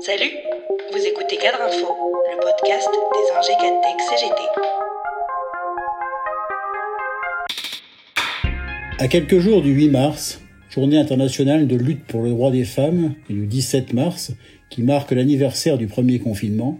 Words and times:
Salut, 0.00 0.30
vous 0.92 1.04
écoutez 1.06 1.36
Cadre 1.38 1.60
Info, 1.60 1.88
le 2.30 2.40
podcast 2.40 2.88
des 3.14 3.36
ingés 3.36 3.56
Cadtech 3.60 4.00
CGT. 4.08 4.42
À 9.00 9.08
quelques 9.08 9.40
jours 9.40 9.60
du 9.60 9.72
8 9.72 9.88
mars, 9.88 10.40
journée 10.70 10.98
internationale 10.98 11.66
de 11.66 11.74
lutte 11.74 12.04
pour 12.04 12.22
le 12.22 12.30
droit 12.30 12.52
des 12.52 12.64
femmes, 12.64 13.14
et 13.28 13.32
du 13.32 13.46
17 13.46 13.92
mars, 13.92 14.32
qui 14.70 14.82
marque 14.82 15.10
l'anniversaire 15.10 15.78
du 15.78 15.88
premier 15.88 16.20
confinement, 16.20 16.78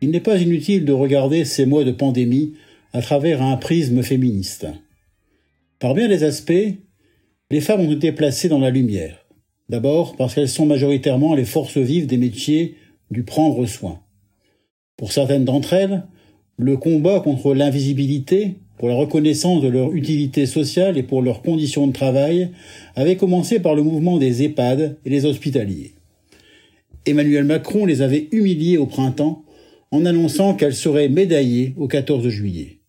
il 0.00 0.10
n'est 0.10 0.20
pas 0.20 0.38
inutile 0.38 0.86
de 0.86 0.92
regarder 0.92 1.44
ces 1.44 1.66
mois 1.66 1.84
de 1.84 1.92
pandémie 1.92 2.54
à 2.94 3.02
travers 3.02 3.42
un 3.42 3.58
prisme 3.58 4.02
féministe. 4.02 4.66
Par 5.78 5.92
bien 5.92 6.08
des 6.08 6.24
aspects, 6.24 6.74
les 7.50 7.60
femmes 7.60 7.80
ont 7.80 7.92
été 7.92 8.12
placées 8.12 8.48
dans 8.48 8.60
la 8.60 8.70
lumière. 8.70 9.26
D'abord 9.70 10.16
parce 10.16 10.34
qu'elles 10.34 10.48
sont 10.48 10.66
majoritairement 10.66 11.36
les 11.36 11.44
forces 11.44 11.78
vives 11.78 12.08
des 12.08 12.16
métiers 12.16 12.74
du 13.12 13.22
prendre 13.22 13.64
soin. 13.66 14.00
Pour 14.96 15.12
certaines 15.12 15.44
d'entre 15.44 15.74
elles, 15.74 16.02
le 16.56 16.76
combat 16.76 17.20
contre 17.20 17.54
l'invisibilité, 17.54 18.56
pour 18.78 18.88
la 18.88 18.96
reconnaissance 18.96 19.62
de 19.62 19.68
leur 19.68 19.92
utilité 19.92 20.46
sociale 20.46 20.98
et 20.98 21.04
pour 21.04 21.22
leurs 21.22 21.40
conditions 21.40 21.86
de 21.86 21.92
travail, 21.92 22.50
avait 22.96 23.14
commencé 23.14 23.60
par 23.60 23.76
le 23.76 23.84
mouvement 23.84 24.18
des 24.18 24.42
EHPAD 24.42 24.98
et 25.04 25.08
les 25.08 25.24
hospitaliers. 25.24 25.92
Emmanuel 27.06 27.44
Macron 27.44 27.86
les 27.86 28.02
avait 28.02 28.26
humiliées 28.32 28.76
au 28.76 28.86
printemps 28.86 29.44
en 29.92 30.04
annonçant 30.04 30.54
qu'elles 30.54 30.74
seraient 30.74 31.08
médaillées 31.08 31.74
au 31.76 31.86
14 31.86 32.26
juillet. 32.28 32.80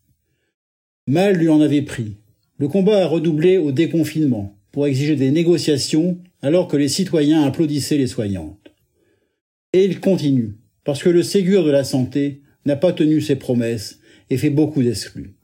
Mal 1.06 1.36
lui 1.36 1.48
en 1.48 1.60
avait 1.60 1.82
pris. 1.82 2.16
Le 2.58 2.66
combat 2.66 3.04
a 3.04 3.06
redoublé 3.06 3.56
au 3.56 3.70
déconfinement 3.70 4.56
pour 4.72 4.86
exiger 4.86 5.16
des 5.16 5.30
négociations 5.30 6.18
alors 6.40 6.66
que 6.66 6.76
les 6.76 6.88
citoyens 6.88 7.44
applaudissaient 7.44 7.98
les 7.98 8.06
soignantes. 8.06 8.72
Et 9.72 9.84
il 9.84 10.00
continue, 10.00 10.56
parce 10.84 11.02
que 11.02 11.08
le 11.08 11.22
Ségur 11.22 11.64
de 11.64 11.70
la 11.70 11.84
santé 11.84 12.40
n'a 12.66 12.76
pas 12.76 12.92
tenu 12.92 13.20
ses 13.20 13.36
promesses 13.36 14.00
et 14.30 14.36
fait 14.36 14.50
beaucoup 14.50 14.82
d'exclus. 14.82 15.34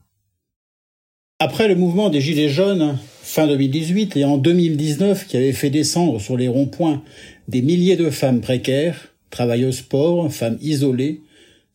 Après 1.39 1.69
le 1.69 1.77
mouvement 1.77 2.11
des 2.11 2.21
Gilets 2.21 2.49
jaunes, 2.49 2.99
fin 3.23 3.47
2018, 3.47 4.17
et 4.17 4.25
en 4.25 4.39
2019, 4.39 5.27
qui 5.27 5.37
avait 5.37 5.53
fait 5.53 5.71
descendre 5.71 6.21
sur 6.21 6.37
les 6.37 6.49
ronds-points 6.49 7.03
des 7.47 7.63
milliers 7.63 7.97
de 7.97 8.11
femmes 8.11 8.41
précaires, 8.41 9.15
travailleuses 9.31 9.83
pauvres, 9.83 10.31
femmes 10.31 10.59
isolées, 10.61 11.21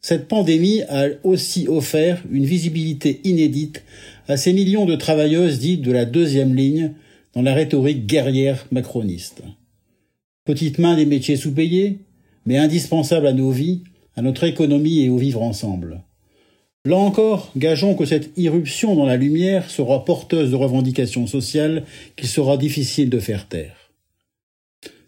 cette 0.02 0.28
pandémie 0.28 0.82
a 0.90 1.06
aussi 1.24 1.70
offert 1.70 2.22
une 2.30 2.44
visibilité 2.44 3.22
inédite 3.24 3.84
à 4.28 4.36
ces 4.36 4.52
millions 4.52 4.86
de 4.86 4.96
travailleuses 4.96 5.60
dites 5.60 5.82
de 5.82 5.94
la 5.94 6.04
deuxième 6.04 6.56
ligne 6.56 6.92
dans 7.34 7.42
la 7.42 7.54
rhétorique 7.54 8.06
guerrière 8.06 8.66
macroniste. 8.72 9.42
Petite 10.46 10.78
main 10.78 10.96
des 10.96 11.06
métiers 11.06 11.38
sous-payés, 11.38 12.00
mais 12.46 12.58
indispensables 12.58 13.28
à 13.28 13.34
nos 13.34 13.52
vies, 13.52 13.84
à 14.16 14.22
notre 14.22 14.44
économie 14.44 15.02
et 15.02 15.10
au 15.10 15.18
vivre 15.18 15.42
ensemble. 15.42 16.02
Là 16.86 16.98
encore, 16.98 17.52
gageons 17.56 17.96
que 17.96 18.06
cette 18.06 18.38
irruption 18.38 18.96
dans 18.96 19.06
la 19.06 19.16
lumière 19.16 19.70
sera 19.70 20.04
porteuse 20.04 20.52
de 20.52 20.56
revendications 20.56 21.28
sociales 21.28 21.86
qu'il 22.18 22.28
sera 22.28 22.58
difficile 22.58 23.10
de 23.10 23.20
faire 23.20 23.48
taire. 23.48 23.92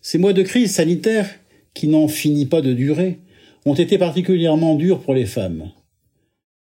Ces 0.01 0.17
mois 0.17 0.33
de 0.33 0.41
crise 0.41 0.73
sanitaire, 0.73 1.29
qui 1.73 1.87
n'en 1.87 2.07
finit 2.07 2.45
pas 2.45 2.61
de 2.61 2.71
durer, 2.71 3.19
ont 3.65 3.73
été 3.73 3.97
particulièrement 3.97 4.75
durs 4.75 5.01
pour 5.01 5.13
les 5.13 5.25
femmes. 5.25 5.71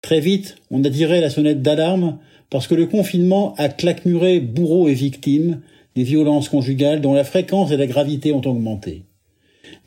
Très 0.04 0.20
vite, 0.20 0.58
on 0.70 0.84
a 0.84 0.90
tiré 0.90 1.22
la 1.22 1.30
sonnette 1.30 1.62
d'alarme 1.62 2.18
parce 2.50 2.68
que 2.68 2.76
le 2.76 2.88
confinement 2.88 3.56
a 3.58 3.70
claquemuré 3.70 4.42
bourreaux 4.42 4.90
et 4.90 4.94
victimes 4.94 5.62
des 5.96 6.04
violences 6.04 6.50
conjugales 6.50 7.00
dont 7.00 7.14
la 7.14 7.24
fréquence 7.24 7.72
et 7.72 7.78
la 7.78 7.88
gravité 7.88 8.34
ont 8.34 8.46
augmenté. 8.46 9.04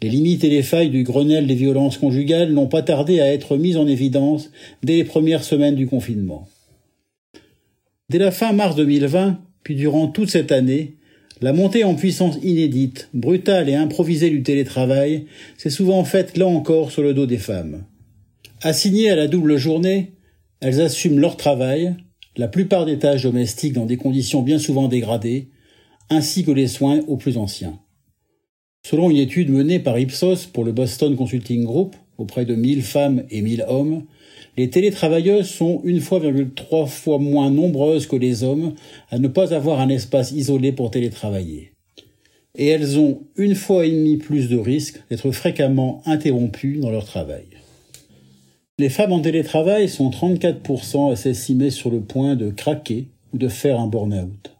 Les 0.02 0.08
limites 0.08 0.42
et 0.42 0.48
les 0.48 0.62
failles 0.62 0.88
du 0.88 1.02
Grenelle 1.02 1.46
des 1.46 1.54
violences 1.54 1.98
conjugales 1.98 2.52
n'ont 2.52 2.66
pas 2.66 2.80
tardé 2.80 3.20
à 3.20 3.30
être 3.30 3.58
mises 3.58 3.76
en 3.76 3.86
évidence 3.86 4.50
dès 4.82 4.96
les 4.96 5.04
premières 5.04 5.44
semaines 5.44 5.74
du 5.74 5.86
confinement. 5.86 6.48
Dès 8.08 8.18
la 8.18 8.30
fin 8.30 8.52
mars 8.52 8.74
2020, 8.74 9.38
puis 9.64 9.74
durant 9.74 10.08
toute 10.08 10.30
cette 10.30 10.50
année, 10.50 10.94
la 11.42 11.52
montée 11.52 11.84
en 11.84 11.94
puissance 11.94 12.38
inédite, 12.42 13.10
brutale 13.12 13.68
et 13.68 13.74
improvisée 13.74 14.30
du 14.30 14.42
télétravail 14.42 15.26
s'est 15.58 15.68
souvent 15.68 16.04
faite 16.04 16.38
là 16.38 16.46
encore 16.46 16.90
sur 16.90 17.02
le 17.02 17.12
dos 17.12 17.26
des 17.26 17.36
femmes. 17.36 17.84
Assignées 18.62 19.10
à 19.10 19.16
la 19.16 19.28
double 19.28 19.58
journée, 19.58 20.12
elles 20.66 20.80
assument 20.80 21.20
leur 21.20 21.36
travail, 21.36 21.94
la 22.36 22.48
plupart 22.48 22.86
des 22.86 22.98
tâches 22.98 23.22
domestiques 23.22 23.72
dans 23.72 23.86
des 23.86 23.96
conditions 23.96 24.42
bien 24.42 24.58
souvent 24.58 24.88
dégradées, 24.88 25.50
ainsi 26.10 26.44
que 26.44 26.50
les 26.50 26.66
soins 26.66 27.02
aux 27.06 27.16
plus 27.16 27.36
anciens. 27.36 27.78
Selon 28.84 29.08
une 29.08 29.16
étude 29.16 29.48
menée 29.48 29.78
par 29.78 29.96
Ipsos 29.96 30.46
pour 30.52 30.64
le 30.64 30.72
Boston 30.72 31.14
Consulting 31.14 31.62
Group 31.62 31.94
auprès 32.18 32.44
de 32.44 32.56
1000 32.56 32.82
femmes 32.82 33.22
et 33.30 33.42
1000 33.42 33.64
hommes, 33.68 34.06
les 34.56 34.68
télétravailleuses 34.68 35.48
sont 35.48 35.82
une 35.84 36.00
fois 36.00 36.20
trois 36.56 36.86
fois 36.86 37.20
moins 37.20 37.50
nombreuses 37.50 38.08
que 38.08 38.16
les 38.16 38.42
hommes 38.42 38.74
à 39.10 39.20
ne 39.20 39.28
pas 39.28 39.54
avoir 39.54 39.78
un 39.78 39.88
espace 39.88 40.32
isolé 40.32 40.72
pour 40.72 40.90
télétravailler. 40.90 41.74
Et 42.56 42.66
elles 42.66 42.98
ont 42.98 43.20
une 43.36 43.54
fois 43.54 43.86
et 43.86 43.90
demie 43.92 44.16
plus 44.16 44.48
de 44.48 44.56
risques 44.56 45.00
d'être 45.10 45.30
fréquemment 45.30 46.02
interrompues 46.06 46.78
dans 46.78 46.90
leur 46.90 47.04
travail. 47.04 47.44
Les 48.78 48.90
femmes 48.90 49.12
en 49.12 49.20
télétravail 49.20 49.88
sont 49.88 50.10
34% 50.10 51.10
à 51.10 51.16
s'estimer 51.16 51.70
sur 51.70 51.90
le 51.90 52.02
point 52.02 52.36
de 52.36 52.50
craquer 52.50 53.08
ou 53.32 53.38
de 53.38 53.48
faire 53.48 53.80
un 53.80 53.86
burn-out. 53.86 54.54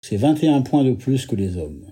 C'est 0.00 0.16
21 0.16 0.62
points 0.62 0.82
de 0.82 0.90
plus 0.90 1.26
que 1.26 1.36
les 1.36 1.56
hommes. 1.56 1.86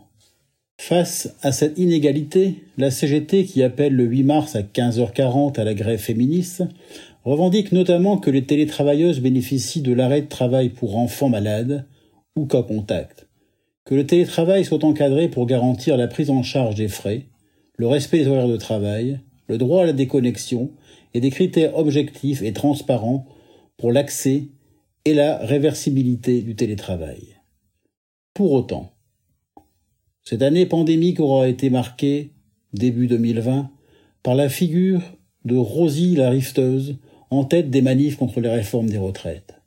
Face 0.80 1.32
à 1.42 1.52
cette 1.52 1.78
inégalité, 1.78 2.64
la 2.76 2.90
CGT, 2.90 3.44
qui 3.44 3.62
appelle 3.62 3.94
le 3.94 4.02
8 4.02 4.24
mars 4.24 4.56
à 4.56 4.62
15h40 4.62 5.60
à 5.60 5.62
la 5.62 5.74
grève 5.74 6.00
féministe, 6.00 6.64
revendique 7.22 7.70
notamment 7.70 8.18
que 8.18 8.30
les 8.30 8.44
télétravailleuses 8.44 9.20
bénéficient 9.20 9.82
de 9.82 9.92
l'arrêt 9.92 10.22
de 10.22 10.28
travail 10.28 10.70
pour 10.70 10.96
enfants 10.96 11.28
malades 11.28 11.86
ou 12.34 12.46
cas 12.46 12.64
contact, 12.64 13.28
que 13.84 13.94
le 13.94 14.04
télétravail 14.04 14.64
soit 14.64 14.82
encadré 14.82 15.28
pour 15.28 15.46
garantir 15.46 15.96
la 15.96 16.08
prise 16.08 16.30
en 16.30 16.42
charge 16.42 16.74
des 16.74 16.88
frais, 16.88 17.26
le 17.76 17.86
respect 17.86 18.18
des 18.18 18.26
horaires 18.26 18.48
de 18.48 18.56
travail, 18.56 19.20
le 19.46 19.56
droit 19.56 19.82
à 19.82 19.86
la 19.86 19.92
déconnexion 19.92 20.72
et 21.14 21.20
des 21.20 21.30
critères 21.30 21.76
objectifs 21.76 22.42
et 22.42 22.52
transparents 22.52 23.26
pour 23.76 23.92
l'accès 23.92 24.48
et 25.04 25.14
la 25.14 25.38
réversibilité 25.38 26.42
du 26.42 26.54
télétravail. 26.56 27.36
Pour 28.34 28.52
autant, 28.52 28.92
cette 30.22 30.42
année 30.42 30.66
pandémique 30.66 31.20
aura 31.20 31.48
été 31.48 31.70
marquée, 31.70 32.32
début 32.72 33.06
2020, 33.06 33.70
par 34.22 34.34
la 34.34 34.48
figure 34.48 35.02
de 35.44 35.56
Rosie 35.56 36.16
la 36.16 36.30
rifteuse 36.30 36.98
en 37.30 37.44
tête 37.44 37.70
des 37.70 37.82
manifs 37.82 38.16
contre 38.16 38.40
les 38.40 38.48
réformes 38.48 38.88
des 38.88 38.98
retraites. 38.98 39.60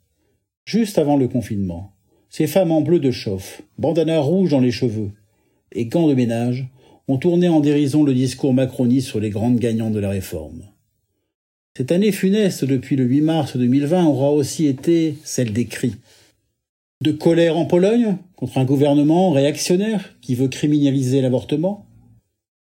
Juste 0.64 0.98
avant 0.98 1.16
le 1.16 1.28
confinement, 1.28 1.92
ces 2.28 2.46
femmes 2.46 2.72
en 2.72 2.82
bleu 2.82 2.98
de 2.98 3.10
chauffe, 3.10 3.62
bandana 3.78 4.20
rouge 4.20 4.50
dans 4.50 4.60
les 4.60 4.72
cheveux 4.72 5.12
et 5.72 5.86
gants 5.86 6.08
de 6.08 6.14
ménage 6.14 6.68
ont 7.06 7.16
tourné 7.16 7.48
en 7.48 7.60
dérision 7.60 8.02
le 8.02 8.12
discours 8.12 8.52
macroniste 8.52 9.06
sur 9.06 9.20
les 9.20 9.30
grandes 9.30 9.58
gagnantes 9.58 9.94
de 9.94 10.00
la 10.00 10.10
réforme. 10.10 10.64
Cette 11.78 11.92
année 11.92 12.10
funeste 12.10 12.64
depuis 12.64 12.96
le 12.96 13.04
8 13.04 13.20
mars 13.20 13.56
2020 13.56 14.04
aura 14.06 14.32
aussi 14.32 14.66
été 14.66 15.14
celle 15.22 15.52
des 15.52 15.66
cris. 15.66 15.94
De 17.04 17.12
colère 17.12 17.56
en 17.56 17.66
Pologne 17.66 18.16
contre 18.34 18.58
un 18.58 18.64
gouvernement 18.64 19.30
réactionnaire 19.30 20.16
qui 20.20 20.34
veut 20.34 20.48
criminaliser 20.48 21.20
l'avortement. 21.20 21.86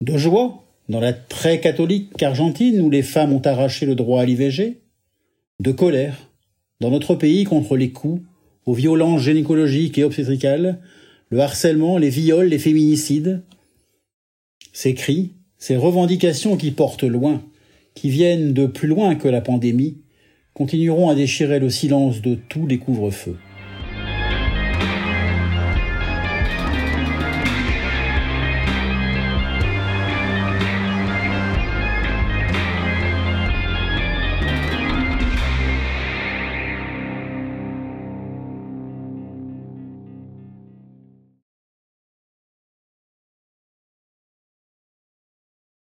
De 0.01 0.19
joie 0.19 0.65
dans 0.89 0.99
la 0.99 1.13
très 1.13 1.61
catholique 1.61 2.21
Argentine 2.25 2.81
où 2.81 2.91
les 2.91 3.05
femmes 3.05 3.33
ont 3.33 3.41
arraché 3.43 3.87
le 3.87 3.95
droit 3.95 4.21
à 4.21 4.25
l'IVG. 4.25 4.81
De 5.61 5.71
colère 5.71 6.17
dans 6.81 6.91
notre 6.91 7.15
pays 7.15 7.45
contre 7.45 7.77
les 7.77 7.91
coups, 7.91 8.21
aux 8.67 8.75
violences 8.75 9.23
gynécologiques 9.23 9.97
et 9.97 10.03
obstétricales, 10.03 10.81
le 11.31 11.39
harcèlement, 11.39 11.99
les 11.99 12.11
viols, 12.11 12.49
les 12.49 12.59
féminicides. 12.59 13.45
Ces 14.73 14.95
cris, 14.95 15.35
ces 15.57 15.77
revendications 15.77 16.57
qui 16.57 16.73
portent 16.73 17.05
loin, 17.05 17.45
qui 17.95 18.11
viennent 18.11 18.53
de 18.53 18.67
plus 18.67 18.89
loin 18.89 19.15
que 19.15 19.29
la 19.29 19.41
pandémie, 19.41 19.99
continueront 20.53 21.09
à 21.09 21.15
déchirer 21.15 21.59
le 21.59 21.69
silence 21.69 22.23
de 22.23 22.37
tous 22.37 22.67
les 22.67 22.79
couvre-feux. 22.79 23.37